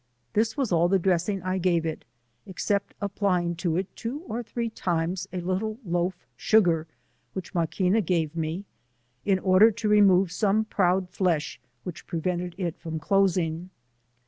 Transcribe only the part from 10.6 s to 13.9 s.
proud flesb, which prevented it from closing.